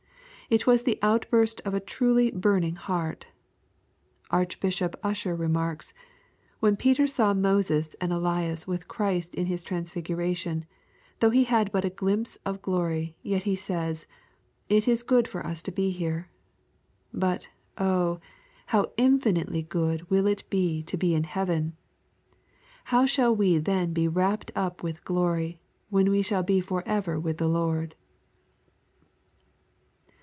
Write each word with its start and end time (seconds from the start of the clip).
It 0.53 0.67
was 0.67 0.83
the 0.83 0.99
outburst 1.01 1.61
of 1.63 1.73
a 1.73 1.79
truly 1.79 2.29
burning 2.29 2.75
heart 2.75 3.27
Archbishop 4.31 4.99
Usher 5.01 5.33
remarks," 5.33 5.93
When 6.59 6.75
Peter 6.75 7.07
saw 7.07 7.33
Moses 7.33 7.93
and 8.01 8.11
Elias 8.11 8.67
with 8.67 8.89
Christ 8.89 9.33
in 9.33 9.45
His 9.45 9.63
transfiguration, 9.63 10.65
though 11.21 11.29
he 11.29 11.45
had 11.45 11.71
but 11.71 11.85
a 11.85 11.89
glimpse 11.89 12.37
of 12.45 12.61
glory, 12.61 13.15
yet 13.23 13.43
he 13.43 13.55
says, 13.55 14.05
* 14.37 14.39
It 14.67 14.89
is 14.89 15.03
good 15.03 15.25
for 15.25 15.47
us 15.47 15.61
to 15.61 15.71
be 15.71 15.89
here.' 15.89 16.27
But 17.13 17.47
Oh 17.77 18.15
I 18.21 18.25
how 18.65 18.91
infinitely 18.97 19.63
good 19.63 20.05
vnll 20.11 20.29
it 20.29 20.43
be 20.49 20.83
to 20.83 20.97
be 20.97 21.15
in 21.15 21.23
heaven. 21.23 21.77
How 22.85 23.05
shaU 23.05 23.31
we 23.31 23.57
then 23.57 23.93
be 23.93 24.09
rapt 24.09 24.51
up 24.53 24.83
with 24.83 25.05
glory, 25.05 25.61
when 25.89 26.11
we 26.11 26.21
shall 26.21 26.43
be 26.43 26.59
forever 26.59 27.17
with 27.17 27.37
the 27.37 27.47
Lord 27.47 27.95